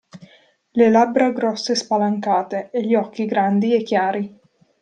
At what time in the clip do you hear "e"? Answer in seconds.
2.71-2.81, 3.75-3.83